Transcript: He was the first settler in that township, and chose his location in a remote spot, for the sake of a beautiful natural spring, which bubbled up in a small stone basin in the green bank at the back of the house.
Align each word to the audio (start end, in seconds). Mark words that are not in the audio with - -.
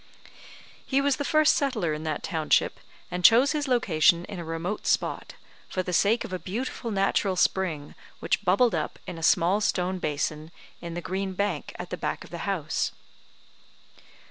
He 0.83 0.99
was 0.99 1.17
the 1.17 1.23
first 1.23 1.55
settler 1.55 1.93
in 1.93 2.01
that 2.05 2.23
township, 2.23 2.79
and 3.11 3.23
chose 3.23 3.51
his 3.51 3.67
location 3.67 4.25
in 4.25 4.39
a 4.39 4.43
remote 4.43 4.87
spot, 4.87 5.35
for 5.69 5.83
the 5.83 5.93
sake 5.93 6.23
of 6.25 6.33
a 6.33 6.39
beautiful 6.39 6.89
natural 6.89 7.35
spring, 7.35 7.93
which 8.19 8.43
bubbled 8.43 8.73
up 8.73 8.97
in 9.05 9.19
a 9.19 9.21
small 9.21 9.61
stone 9.61 9.99
basin 9.99 10.49
in 10.81 10.95
the 10.95 11.01
green 11.01 11.33
bank 11.33 11.75
at 11.77 11.91
the 11.91 11.97
back 11.97 12.23
of 12.23 12.31
the 12.31 12.39
house. 12.49 12.93